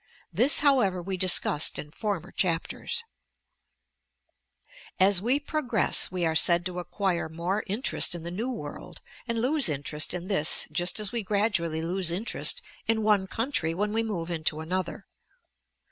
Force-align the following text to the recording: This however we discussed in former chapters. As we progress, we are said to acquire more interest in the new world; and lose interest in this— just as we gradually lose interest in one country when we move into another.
This 0.33 0.61
however 0.61 0.99
we 0.99 1.15
discussed 1.15 1.77
in 1.77 1.91
former 1.91 2.31
chapters. 2.31 3.03
As 4.99 5.21
we 5.21 5.39
progress, 5.39 6.11
we 6.11 6.25
are 6.25 6.33
said 6.33 6.65
to 6.65 6.79
acquire 6.79 7.29
more 7.29 7.63
interest 7.67 8.15
in 8.15 8.23
the 8.23 8.31
new 8.31 8.51
world; 8.51 8.99
and 9.27 9.39
lose 9.39 9.69
interest 9.69 10.15
in 10.15 10.27
this— 10.27 10.67
just 10.71 10.99
as 10.99 11.11
we 11.11 11.21
gradually 11.21 11.83
lose 11.83 12.09
interest 12.09 12.63
in 12.87 13.03
one 13.03 13.27
country 13.27 13.75
when 13.75 13.93
we 13.93 14.01
move 14.01 14.31
into 14.31 14.59
another. 14.59 15.05